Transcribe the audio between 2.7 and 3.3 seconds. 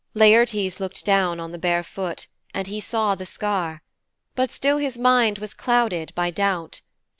saw the